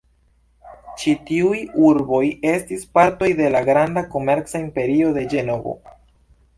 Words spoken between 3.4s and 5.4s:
da la granda komerca imperio de